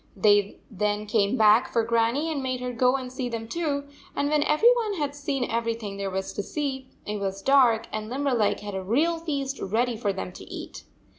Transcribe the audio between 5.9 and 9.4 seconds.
there was to see, it was dark, and Limberleg had a real